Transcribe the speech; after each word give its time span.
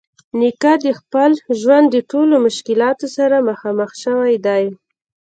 نیکه 0.39 0.73
د 0.85 0.85
خپل 0.99 1.31
ژوند 1.59 1.85
د 1.91 1.97
ټولو 2.11 2.35
مشکلاتو 2.45 3.07
سره 3.17 3.45
مخامخ 3.49 3.91
شوی 4.03 4.33
دی. 4.45 4.63